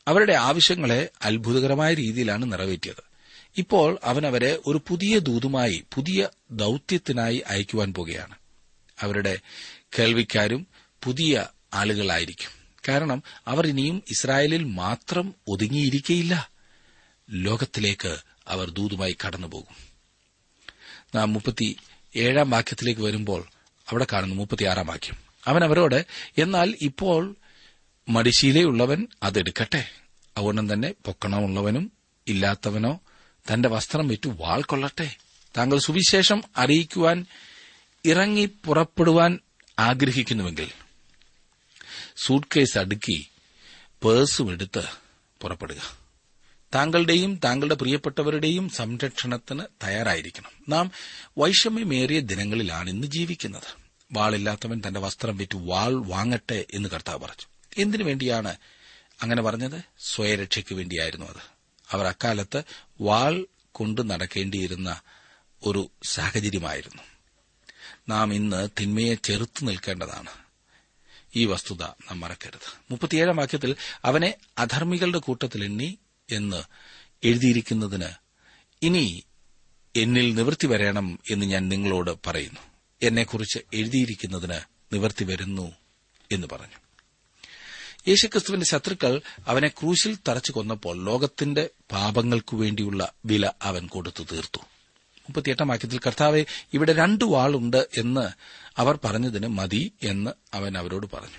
[0.08, 3.13] അവരുടെ ആവശ്യങ്ങളെ അത്ഭുതകരമായ രീതിയിലാണ് നിറവേറ്റിയത്.
[3.58, 8.36] ഇപ്പോൾ അവൻ അവരെ ഒരു പുതിയ ദൂതുമായി പുതിയ ദൌത്യത്തിനായി അയക്കുവാൻ പോകുകയാണ്.
[9.02, 9.40] അവരുടെ
[10.00, 10.68] കേൾവിക്കാരും
[11.04, 12.50] പുതിയ ആളുകളായിരിക്കും.
[12.90, 16.50] കാരണം അവർ ഇനിയും ഇസ്രായേലിൽ മാത്രം ഒതുങ്ങിയിരിക്കയില്ല.
[17.30, 19.76] ലോകത്തിലേക്ക് അവർ ദൂതുമായി കടന്നുപോകും.
[21.16, 21.76] നാം മുപ്പത്തി
[22.16, 23.46] ഏഴാം വാക്യത്തിലേക്ക് വരുമ്പോൾ
[23.90, 25.18] അവിടെ കാണുന്നു മുപ്പത്തിയാറാം വാക്യം.
[25.46, 26.06] അവൻ അവരോട്
[26.38, 27.36] എന്നാൽ ഇപ്പോൾ
[28.10, 29.90] മടിശീലയുള്ളവൻ അതെടുക്കട്ടെ.
[30.38, 31.92] അതുകൊണ്ടും തന്നെ പൊക്കണമുള്ളവനും
[32.28, 33.00] ഇല്ലാത്തവനോ
[33.52, 35.18] തന്റെ വസ്ത്രം വിറ്റു വാൾ കൊള്ളട്ടെ.
[35.58, 37.26] താങ്കൾ സുവിശേഷം അറിയിക്കുവാൻ
[38.06, 39.40] ഇറങ്ങി പുറപ്പെടുവാൻ
[39.80, 40.72] ആഗ്രഹിക്കുന്നുവെങ്കിൽ
[42.18, 43.30] സൂട്ട് കേസ് അടുക്കി
[44.04, 44.84] പേഴ്സും എടുത്ത്
[45.42, 45.98] പുറപ്പെടുക.
[46.76, 50.50] താങ്കളുടെയും താങ്കളുടെ പ്രിയപ്പെട്ടവരുടെയും സംരക്ഷണത്തിന് തയ്യാറായിരിക്കണം.
[50.70, 50.92] നാം
[51.38, 53.84] വൈഷമ്യമേറിയ ദിനങ്ങളിലാണ് ഇന്ന് ജീവിക്കുന്നത്.
[54.12, 57.46] വാളില്ലാത്തവൻ തന്റെ വസ്ത്രം വിറ്റ് വാൾ വാങ്ങട്ടെ എന്ന് കർത്താവ് പറഞ്ഞു.
[57.78, 58.56] എന്തിനു വേണ്ടിയാണ്
[59.22, 59.82] അങ്ങനെ പറഞ്ഞത്?
[60.00, 61.53] സ്വയരക്ഷയ്ക്ക് വേണ്ടിയായിരുന്നു അത്.
[61.94, 62.64] അവർ അക്കാലത്ത്
[63.02, 65.02] വാൾ കൊണ്ട് നടക്കേണ്ടിയിരുന്ന
[65.66, 67.02] ഒരു സാഹചര്യമായിരുന്നു.
[68.10, 70.30] നാം ഇന്ന് തിന്മയെ ചെറുത്തു നിൽക്കേണ്ടതാണ്.
[71.36, 72.92] ഈ വസ്തുത നാം മറക്കരുത്.
[72.92, 73.76] മുപ്പത്തിയേഴാം വാക്യത്തിൽ
[74.06, 75.98] അവനെ അധർമ്മികളുടെ കൂട്ടത്തിൽ എണ്ണി
[76.32, 76.64] എന്ന്
[77.24, 78.10] എഴുതിയിരിക്കുന്നതിന്
[78.82, 79.24] ഇനി
[79.96, 82.60] എന്നിൽ നിവൃത്തി വരണം എന്ന് ഞാൻ നിങ്ങളോട് പറയുന്നു.
[83.02, 84.60] എന്നെക്കുറിച്ച് എഴുതിയിരിക്കുന്നതിന്
[84.94, 85.72] നിവൃത്തി വരുന്നു
[86.32, 86.83] എന്ന് പറഞ്ഞു.
[88.08, 94.58] യേശുക്രിസ്തുവിന്റെ ശത്രുക്കൾ അവനെ ക്രൂശിൽ തറച്ചു കൊന്നപ്പോൾ ലോകത്തിന്റെ പാപങ്ങൾക്കു വേണ്ടിയുള്ള വില അവൻ കൊടുത്തു തീർത്തു.
[95.22, 98.30] മുപ്പത്തിയെട്ടാം വാക്യത്തിൽ കർത്താവെ ഇവിടെ രണ്ടു വാളുണ്ട് എന്ന്
[98.78, 101.38] അവർ പറഞ്ഞതിന് മതി എന്ന് അവൻ അവരോട് പറഞ്ഞു.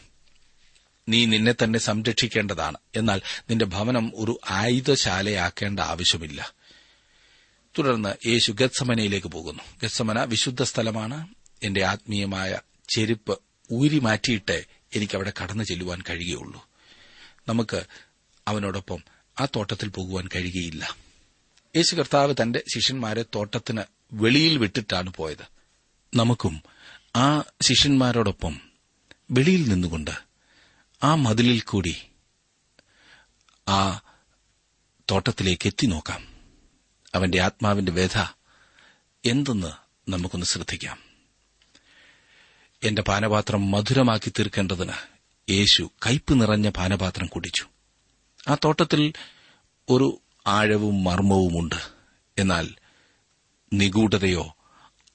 [1.09, 2.79] നീ നിന്നെ തന്നെ സംരക്ഷിക്കേണ്ടതാണ്.
[2.97, 6.53] എന്നാൽ നിന്റെ ഭവനം ഒരു ആയുധശാലയാക്കേണ്ട ആവശ്യമില്ല.
[7.79, 9.63] തുടർന്ന് യേശു ഗത്സമനയിലേക്ക് പോകുന്നു.
[9.83, 11.29] ഗത്സമന വിശുദ്ധ സ്ഥലമാണ്.
[11.63, 13.39] എന്റെ ആത്മീയമായ ചെരുപ്പ്
[13.73, 16.69] ഊരി മാറ്റിയിട്ടേ എനിക്കവിടെ കടന്നു ചെല്ലുവാൻ കഴിയുകയുള്ളൂ.
[17.49, 17.87] നമുക്ക്
[18.49, 19.03] അവനോടൊപ്പം
[19.41, 20.97] ആ തോട്ടത്തിൽ പോകുവാൻ കഴിയുകയില്ല.
[21.77, 25.47] യേശു കർത്താവ് തന്റെ ശിഷ്യന്മാരെ തോട്ടത്തിന് വെളിയിൽ വിട്ടിട്ടാണ് പോയത്.
[26.15, 26.63] നമുക്കും
[27.17, 28.61] ആ ശിഷ്യന്മാരോടൊപ്പം
[29.31, 30.11] വെളിയിൽ നിന്നുകൊണ്ട്
[31.03, 32.03] ആ മതിലിൽ കൂടി
[33.69, 34.03] ആ
[35.11, 36.29] തോട്ടത്തിലേക്ക് എത്തി നോക്കാം.
[37.15, 38.19] അവന്റെ ആത്മാവിന്റെ വ്യഥ
[39.25, 39.73] എന്തെന്ന്
[40.11, 41.04] നമുക്കൊന്ന് ശ്രദ്ധിക്കാം.
[42.85, 44.93] എന്റെ പാനപാത്രം മധുരമാക്കി തീർക്കേണ്ടതിന്
[45.51, 47.67] യേശു കയ്പ് നിറഞ്ഞ പാനപാത്രം കുടിച്ചു.
[48.49, 49.13] ആ തോട്ടത്തിൽ
[49.91, 51.75] ഒരു ആഴവും മർമ്മവുമുണ്ട്.
[52.39, 52.69] എന്നാൽ
[53.73, 54.57] നിഗൂഢതയോ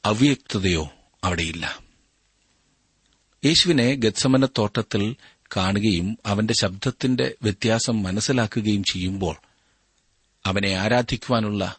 [0.05, 0.91] അവ്യക്തതയോ
[1.23, 1.79] അവിടെയില്ല.
[3.45, 5.15] യേശുവിനെ ഗത്സമന തോട്ടത്തിൽ
[5.57, 9.35] കാണുകയും അവന്റെ ശബ്ദത്തിന്റെ വ്യത്യാസം മനസ്സിലാക്കുകയും ചെയ്യുമ്പോൾ
[10.45, 11.75] അവനെ ആരാധിക്കുവാനുള്ള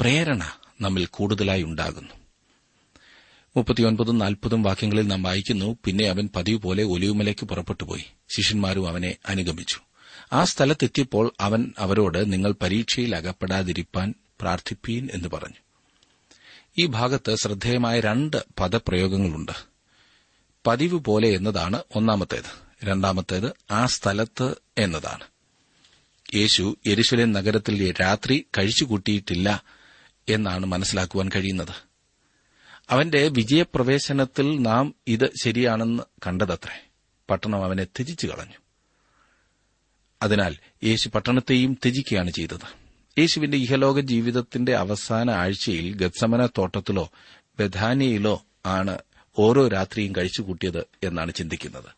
[0.00, 2.21] പ്രേരണ നമ്മിൽ കൂടുതലായി ഉണ്ടാകുന്നു.
[3.56, 5.76] മുപ്പത്തിയൊൻപതും നാൽപ്പതും വാക്യങ്ങളിൽ നാം വായിക്കുന്നു.
[5.84, 8.04] പിന്നെ അവൻ പതിവ് പോലെ ഒലിവുമലേക്ക് പുറപ്പെട്ടുപോയി.
[8.36, 9.78] ശിഷ്യന്മാരും അവനെ അനുഗമിച്ചു.
[10.32, 15.56] ആ സ്ഥലത്തെത്തിയപ്പോൾ അവൻ അവരോട് നിങ്ങൾ പരീക്ഷയിൽ അകപ്പെടാതിരിക്കാൻ പ്രാർത്ഥിപ്പീൻ എന്ന് പറഞ്ഞു.
[16.78, 19.52] ഈ ഭാഗത്ത് ശ്രദ്ധേയമായ രണ്ട് പദപ്രയോഗങ്ങളുണ്ട്.
[20.66, 22.72] പതിവ് പോലെ എന്നതാണ് ഒന്നാമത്തേത്.
[22.84, 25.24] രണ്ടാമത്തേത് ആ സ്ഥലത്ത് എന്നതാണ്.
[26.34, 29.64] യേശു യെരുശലേം നഗരത്തിൽ രാത്രി കഴിച്ചുകൂട്ടിയിട്ടില്ല
[30.28, 31.91] എന്നാണ് മനസ്സിലാക്കുവാൻ കഴിയുന്നത്.
[32.92, 36.88] അവന്റെ വിജയപ്രവേശനത്തിൽ നാം ഇത് ശരിയാണെന്ന് കണ്ടതത്രേ.
[37.30, 38.56] പട്ടണം അവനെ ത്യജിച്ചു കളഞ്ഞു.
[40.22, 42.76] അതിനാൽ യേശു പട്ടണത്തെയും ത്യജിക്കുകയാണ് ചെയ്തത്.
[43.18, 47.10] യേശുവിന്റെ ഇഹലോക ജീവിതത്തിന്റെ അവസാന ആഴ്ചയിൽ ഗത്സമന തോട്ടത്തിലോ
[47.60, 48.98] ബഥാനിയയിലോ ആണ്
[49.38, 51.90] ഓരോ രാത്രിയും കഴിച്ചുകൂട്ടിയത് എന്നാണ് ചിന്തിക്കുന്നത്.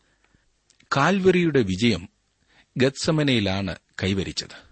[0.97, 2.09] കാൽവരിയുടെ വിജയം
[2.77, 4.65] ഗത്സമനയിലാണ് കൈവരിച്ചത്.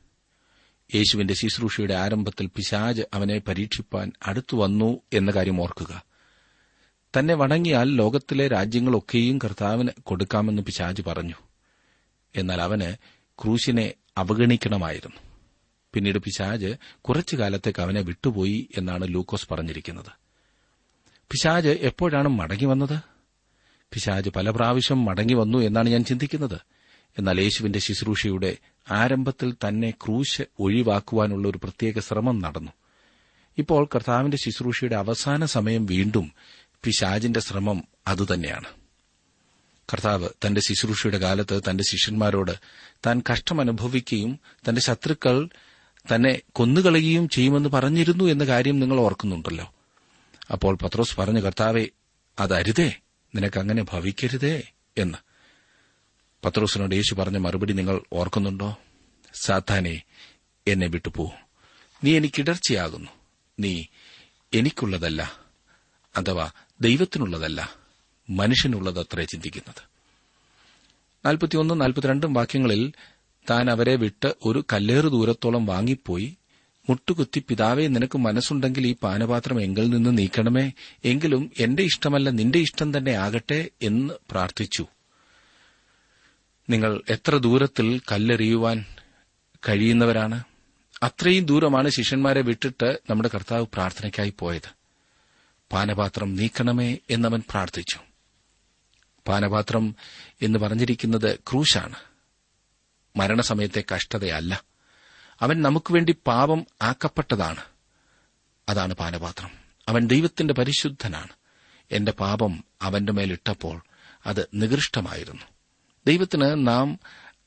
[0.95, 6.12] യേശുവിന്റെ ശുശ്രൂഷയുടെ ആരംഭത്തിൽ പിശാജ് അവനെ പരീക്ഷിപ്പാൻ അടുത്തു വന്നു എന്ന കാര്യം ഓർക്കുക.
[7.19, 11.33] തന്നെ വണങ്ങിയാൽ ലോകത്തിലെ രാജ്യങ്ങളൊക്കെയും കർത്താവിന് കൊടുക്കാമെന്ന് പിശാജ് പറഞ്ഞു.
[12.35, 12.95] എന്നാൽ അവന്
[13.43, 15.17] ക്രൂശിനെ അവഗണിക്കണമായിരുന്നു.
[15.93, 20.11] പിന്നീട് പിശാജ് കുറച്ചു കാലത്തേക്ക് അവനെ വിട്ടുപോയി എന്നാണ് ലൂക്കോസ് പറഞ്ഞിരിക്കുന്നത്.
[21.31, 22.99] പിശാജ് എപ്പോഴാണ് മടങ്ങി വന്നത്?
[23.93, 26.59] പിശാജ് പല പ്രാവശ്യം മടങ്ങി വന്നു എന്നാണ് ഞാൻ ചിന്തിക്കുന്നത്.
[27.17, 28.57] എന്നാൽ യേശുവിന്റെ ശുശ്രൂഷയുടെ
[28.91, 32.71] ആരംഭത്തിൽ തന്നെ ക്രൂശ് ഒഴിവാക്കുവാനുള്ള ഒരു പ്രത്യേക ശ്രമം നടന്നു.
[33.57, 36.31] ഇപ്പോൾ കർത്താവിന്റെ ശുശ്രൂഷയുടെ അവസാന സമയം വീണ്ടും
[36.83, 38.65] പിശാജിന്റെ ശ്രമം അതുതന്നെയാണ്.
[39.93, 42.51] കർത്താവ് തന്റെ ശുശ്രൂഷയുടെ കാലത്ത് തന്റെ ശിഷ്യന്മാരോട്
[43.05, 45.49] താൻ കഷ്ടമനുഭവിക്കുകയും തന്റെ ശത്രുക്കൾ
[46.15, 49.73] തന്നെ കൊന്നുകളയുകയും ചെയ്യുമെന്ന് പറഞ്ഞിരുന്നു എന്ന കാര്യം നിങ്ങൾ ഓർക്കുന്നുണ്ടല്ലോ.
[50.51, 51.85] അപ്പോൾ പത്രോസ് പറഞ്ഞു കർത്താവെ
[52.39, 52.99] അതരുതേ.
[53.35, 55.17] നിനക്കങ്ങനെ ഭവിക്കരുതേ എന്ന്.
[56.45, 58.77] പത്രോസിനോട് യേശു പറഞ്ഞ മറുപടി നിങ്ങൾ ഓർക്കുന്നുണ്ടോ?
[59.33, 60.03] സാധാനെ
[60.67, 61.33] എന്നെ വിട്ടുപോ.
[62.03, 63.11] നീ എനിക്കിടർച്ചയാകുന്നു
[63.59, 63.83] നീ
[64.53, 65.43] എനിക്കുള്ളതല്ല.
[66.17, 66.51] അഥവാ
[66.83, 67.75] ദൈവത്തിനുള്ളതല്ല
[68.29, 69.81] മനുഷ്യനുള്ളതത്രേ ചിന്തിക്കുന്നത്.
[71.25, 72.93] നാൽപ്പത്തിയൊന്നും നാൽപ്പത്തിരണ്ടും വാക്യങ്ങളിൽ
[73.49, 76.37] താൻ അവരെ വിട്ട് ഒരു കല്ലേറ് ദൂരത്തോളം വാങ്ങിപ്പോയി
[76.89, 80.71] മുട്ടുകുത്തി പിതാവെ നിനക്ക് മനസ്സുണ്ടെങ്കിൽ ഈ പാനപാത്രം എങ്കിൽ നിന്ന് നീക്കണമേ
[81.05, 84.87] എങ്കിലും എന്റെ ഇഷ്ടമല്ല നിന്റെ ഇഷ്ടം തന്നെ ആകട്ടെ എന്ന് പ്രാർത്ഥിച്ചു.
[86.69, 88.85] നിങ്ങൾ എത്ര ദൂരത്തിൽ കല്ലെറിയുവാൻ
[89.69, 90.43] കഴിയുന്നവരാണ്?
[91.03, 94.82] അത്രയും ദൂരമാണ് ശിഷ്യന്മാരെ വിട്ടിട്ട് നമ്മുടെ കർത്താവ് പ്രാർത്ഥനയ്ക്കായി പോയത്.
[95.73, 97.99] പാനപാത്രം നീക്കണമേ എന്നവൻ പ്രാർത്ഥിച്ചു.
[99.27, 99.95] പാനപാത്രം
[100.41, 101.95] എന്ന് പറഞ്ഞിരിക്കുന്നത് ക്രൂശാണ്.
[103.15, 104.63] മരണസമയത്തെ കഷ്ടതയല്ല.
[105.41, 107.63] അവൻ നമുക്കുവേണ്ടി പാപം ആക്കപ്പെട്ടതാണ്.
[108.69, 109.49] അതാണ് പാനപാത്രം.
[109.87, 111.29] അവൻ ദൈവത്തിന്റെ പരിശുദ്ധനാണ്.
[111.91, 113.83] എന്റെ പാപം അവന്റെ മേലിട്ടപ്പോൾ
[114.25, 115.41] അത് നികൃഷ്ടമായിരുന്നു.
[116.07, 116.99] ദൈവത്തിന് നാം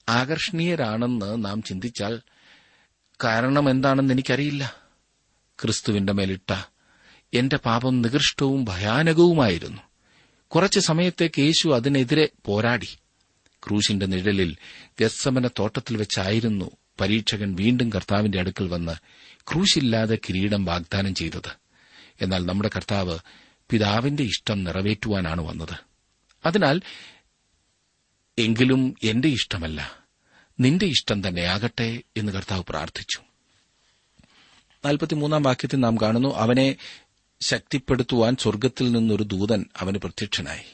[0.09, 2.21] ആകർഷണീയരാണെന്ന് നാം ചിന്തിച്ചാൽ
[3.25, 4.77] കാരണം എന്താണെന്ന് എനിക്കറിയില്ല.
[5.63, 6.65] ക്രിസ്തുവിന്റെ മേലിട്ട
[7.35, 9.83] എന്റെ പാപം നികൃഷ്ടവും ഭയാനകവുമായിരുന്നു.
[10.49, 12.89] കുറച്ചു സമയത്തേക്ക് യേശു അതിനെതിരെ പോരാടി.
[13.67, 14.57] ക്രൂശിന്റെ നിഴലിൽ
[15.01, 18.93] ഗസ്സമന തോട്ടത്തിൽ വെച്ചായിരുന്നു പരീക്ഷകൻ വീണ്ടും കർത്താവിന്റെ അടുക്കൽ വന്ന്
[19.53, 21.51] ക്രൂശില്ലാതെ കിരീടം വാഗ്ദാനം ചെയ്തത്.
[22.21, 23.19] എന്നാൽ നമ്മുടെ കർത്താവ്
[23.71, 25.77] പിതാവിന്റെ ഇഷ്ടം നിറവേറ്റുവാനാണ് വന്നത്.
[26.47, 26.81] അതിനാൽ
[28.39, 30.07] എങ്കിലും എന്റെ ഇഷ്ടമല്ല
[30.61, 33.21] നിന്റെ ഇഷ്ടം തന്നെയാകട്ടെ എന്ന് കർത്താവ് പ്രാർത്ഥിച്ചു.
[34.85, 36.77] നാൽപ്പത്തിമൂന്നാം വാക്യത്തിൽ നാം കാണുന്നു അവനെ
[37.41, 40.65] ശക്തിപ്പെടുത്തുവാൻ സ്വർഗത്തിൽ നിന്നൊരു ദൂതൻ അവന് പ്രത്യക്ഷനായി.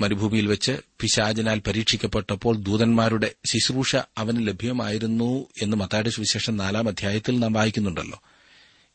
[0.00, 8.22] മരുഭൂമിയിൽ വെച്ച് പിശാചനാൽ പരീക്ഷിക്കപ്പെട്ടപ്പോൾ ദൂതന്മാരുടെ ശുശ്രൂഷ അവന് ലഭ്യമായിരുന്നു എന്ന് മത്തായുടെ സുവിശേഷം നാലാം അധ്യായത്തിൽ നാം വായിക്കുന്നുണ്ടല്ലോ.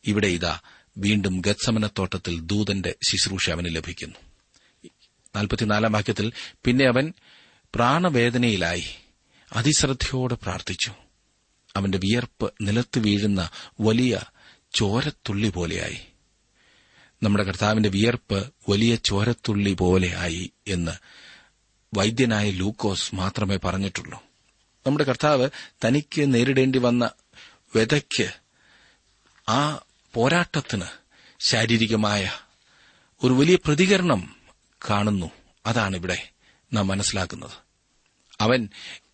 [0.06, 0.60] ഇവിടെ ഇതാ
[0.98, 4.16] വീണ്ടും ഗത്സമനത്തോട്ടത്തിൽ ദൂതന്റെ ശുശ്രൂഷ അവന് ലഭിക്കുന്നു.
[5.36, 6.32] നാൽപ്പത്തിനാലാം വാക്യത്തിൽ
[6.66, 7.14] പിന്നെ അവൻ
[7.76, 8.84] പ്രാണവേദനയിലായി
[9.54, 10.92] അതിശ്രദ്ധയോടെ പ്രാർത്ഥിച്ചു.
[11.76, 14.20] അവന്റെ വിയർപ്പ് നിലത്ത് വീഴുന്ന വലിയ
[14.78, 16.08] ചോരത്തുള്ളി പോലെയായി.
[17.24, 20.92] നമ്മുടെ കർത്താവിന്റെ വിയർപ്പ് വലിയ ചോരത്തുള്ളി പോലെയായി എന്ന്
[21.98, 24.24] വൈദ്യനായ ലൂക്കോസ് മാത്രമേ പറഞ്ഞിട്ടുള്ളൂ.
[24.88, 25.50] നമ്മുടെ കർത്താവ്
[25.86, 27.10] തനിക്ക് നേരിടേണ്ടി വന്ന
[27.76, 28.28] വ്യതയ്ക്ക്
[29.50, 29.82] ആ
[30.14, 30.86] പോരാട്ടത്തിന്
[31.40, 32.32] ശാരീരികമായ
[33.24, 34.36] ഒരു വലിയ പ്രതികരണം
[34.90, 35.32] കാണുന്നു.
[35.66, 36.30] അതാണ് ഇവിടെ
[36.74, 37.52] നാം മനസ്സിലാക്കുന്നത്.
[38.42, 38.70] അവൻ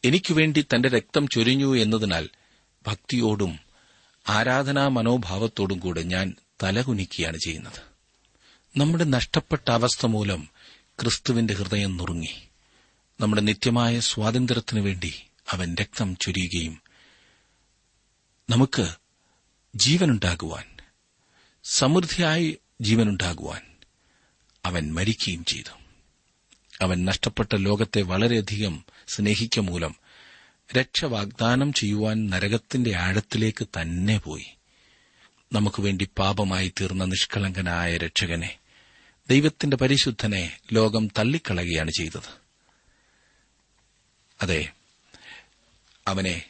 [0.06, 2.30] എനിക്കുവേണ്ടി തന്റെ രക്തം ചൊരിഞ്ഞു എന്നതിനാൽ
[2.88, 3.63] ഭക്തിയോടും
[4.30, 7.82] ആരാധനാ മനോഭാവത്തോടും കൂടെ ഞാൻ തലകുനിക്കുകയാണ് ചെയ്യുന്നത്.
[8.78, 10.50] നമ്മുടെ നഷ്ടപ്പെട്ട അവസ്ഥ മൂലം
[11.02, 12.48] ക്രിസ്തുവിന്റെ ഹൃദയം നുറുങ്ങി.
[13.22, 16.82] നമ്മുടെ നിത്യമായ സ്വാതന്ത്ര്യത്തിനു വേണ്ടി അവൻ രക്തം ചൊരിയുകയും
[18.50, 18.88] നമുക്ക്
[19.76, 20.64] ജീവനുണ്ടാകുവാൻ
[21.64, 23.62] സമൃദ്ധിയായി ജീവനുണ്ടാകുവാൻ
[24.66, 25.84] അവൻ മരിക്കുകയും ചെയ്തു.
[26.82, 29.96] അവൻ നഷ്ടപ്പെട്ട ലോകത്തെ വളരെയധികം സ്നേഹിക്ക മൂലം
[30.78, 34.46] രക്ഷ വാഗ്ദാനം ചെയ്യുവാൻ നരകത്തിന്റെ ആഴത്തിലേക്ക് തന്നെ പോയി.
[35.54, 38.60] നമുക്ക് വേണ്ടി പാപമായി തീർന്ന നിഷ്കളങ്കനായ രക്ഷകനെ
[39.30, 42.42] ദൈവത്തിന്റെ പരിശുദ്ധനെ ലോകം തള്ളിക്കളയുകയാണ് ചെയ്തത്.
[44.42, 44.74] അതെ
[46.08, 46.50] അവനെ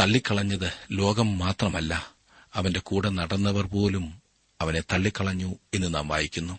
[0.00, 2.14] തള്ളിക്കളഞ്ഞത് ലോകം മാത്രമല്ല
[2.54, 4.22] അവന്റെ കൂടെ നടന്നവർ പോലും
[4.60, 6.58] അവനെ തള്ളിക്കളഞ്ഞു എന്ന് നാം വായിക്കുന്നു.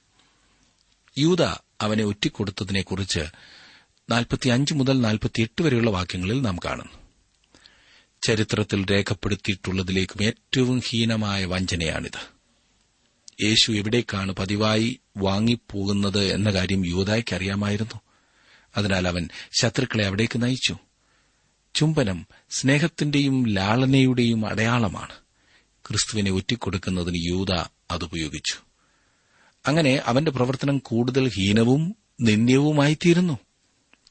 [1.17, 1.41] യൂത
[1.81, 3.25] അവനെ ഒറ്റിക്കൊടുത്തതിനെക്കുറിച്ച്
[4.09, 6.91] നാൽപ്പത്തിയഞ്ച് മുതൽ നാൽപ്പത്തിയെട്ട് വരെയുള്ള വാക്യങ്ങളിൽ നാം കാണുന്നു.
[8.27, 12.35] ചരിത്രത്തിൽ രേഖപ്പെടുത്തിയിട്ടുള്ളതിലേക്കും ഏറ്റവും ഹീനമായ വഞ്ചനയാണിത്.
[13.43, 18.01] യേശു എവിടേക്കാണ് പതിവായി വാങ്ങിപ്പോകുന്നത് എന്ന കാര്യം യുവതായ്ക്ക് അറിയാമായിരുന്നു.
[18.77, 19.29] അതിനാൽ അവൻ
[19.61, 20.77] ശത്രുക്കളെ അവിടേക്ക് നയിച്ചു.
[21.75, 25.13] ചുംബനം സ്നേഹത്തിന്റെയും ലാളനയുടെയും അടയാളമാണ്.
[25.87, 27.51] ക്രിസ്തുവിനെ ഒറ്റിക്കൊടുക്കുന്നതിന് യൂത
[27.91, 28.55] അതുപയോഗിച്ചു.
[29.67, 33.39] അങ്ങനെ അവന്റെ പ്രവർത്തനം കൂടുതൽ ഹീനവും നിന്ദ്യവുമായിത്തീരുന്നു.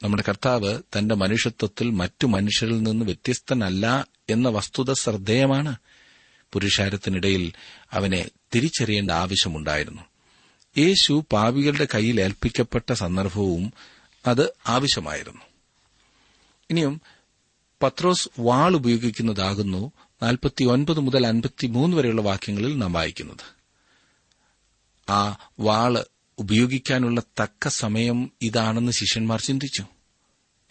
[0.04, 5.76] നമ്മുടെ കർത്താവ് തന്റെ മനുഷ്യത്വത്തിൽ മറ്റു മനുഷ്യരിൽ നിന്ന് വ്യത്യസ്തനല്ല എന്ന വസ്തുത ശ്രദ്ധേയമാണ്.
[6.52, 7.52] പുരുഷാരത്തിനിടയിൽ
[7.92, 10.02] അവനെ തിരിച്ചറിയേണ്ട ആവശ്യമുണ്ടായിരുന്നു.
[10.78, 13.72] യേശു പാവികളുടെ കയ്യിൽ ഏൽപ്പിക്കപ്പെട്ട സന്ദർഭവും
[14.26, 15.40] അത് ആവശ്യമായിരുന്നു.
[16.70, 17.00] ഇനിയും
[17.82, 23.54] പത്രോസ് വാൾ ഉപയോഗിക്കുന്നതാകുന്നു നാൽപ്പത്തിയൊൻപത് മുതൽ അൻപത്തിമൂന്ന് വരെയുള്ള വാക്യങ്ങളിൽ നാം വായിക്കുന്നത്.
[25.10, 26.04] ആ വാൾ
[26.38, 29.84] ഉപയോഗിക്കാനുള്ള തക്ക സമയം ഇതാണെന്ന് ശിഷ്യന്മാർ ചിന്തിച്ചു.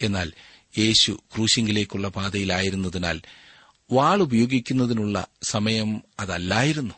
[0.02, 0.32] എന്നാൽ
[0.78, 3.20] യേശു ക്രൂശിങ്കിലേക്കുള്ള പാതയിലായിരുന്നതിനാൽ
[3.92, 6.94] വാൾ ഉപയോഗിക്കുന്നതിനുള്ള സമയം അതല്ലായിരുന്നു.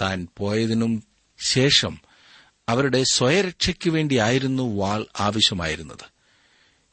[0.00, 1.04] താൻ പോയതിനും
[1.38, 1.98] ശേഷം
[2.68, 6.14] അവരുടെ സ്വയരക്ഷയ്ക്കു വേണ്ടിയായിരുന്നു വാൾ ആവശ്യമായിരുന്നത്.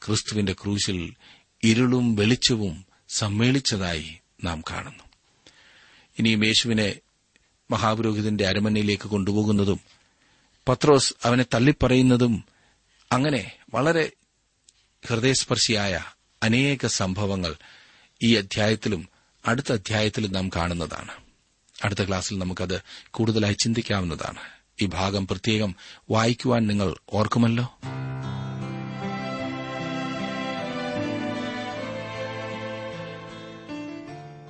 [0.06, 1.14] ക്രിസ്തുവിന്റെ ക്രൂശിൽ
[1.62, 5.04] ഇരുളും വെളിച്ചവും സമ്മേളിച്ചതായി നാം കാണുന്നു.
[6.18, 6.94] ഇനിയും യേശുവിനെ
[7.70, 9.80] മഹാപുരോഹിതന്റെ അരമനയിലേക്ക് കൊണ്ടുപോകുന്നതും
[10.68, 12.44] പത്രോസ് അവനെ തള്ളിപ്പറയുന്നതും
[13.12, 14.12] അങ്ങനെ വളരെ
[15.06, 16.04] ഹൃദയസ്പർശിയായ
[16.42, 17.54] അനേക സംഭവങ്ങൾ
[18.22, 19.08] ഈ അധ്യായത്തിലും
[19.46, 21.12] അടുത്ത അധ്യായത്തിലും നാം കാണുന്നതാണ്.
[21.84, 24.38] അടുത്ത ക്ലാസ്സിൽ നമുക്കത് കൂടുതലായി ചിന്തിക്കാവുന്നതാണ്.
[24.80, 25.76] ഈ ഭാഗം പ്രത്യേകം
[26.10, 27.78] വായിക്കുവാൻ നിങ്ങൾ ഓർക്കുമല്ലോ?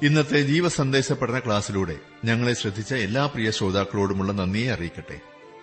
[0.03, 5.21] ഇന്നത്തെ ജീവസന്ദേശ പഠന ക്ലാസ്സിലൂടെ ഞങ്ങളെ ശ്രദ്ധിച്ച എല്ലാ പ്രിയ ശ്രോതാക്കളോടുമുള്ള നന്ദിയെ അറിയിക്കട്ടെ.